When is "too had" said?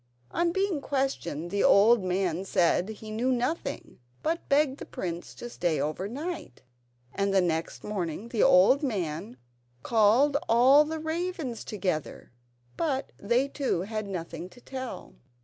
13.47-14.07